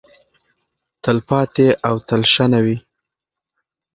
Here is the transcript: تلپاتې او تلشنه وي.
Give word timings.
تلپاتې 1.03 1.67
او 1.87 1.95
تلشنه 2.07 2.59
وي. 2.65 2.77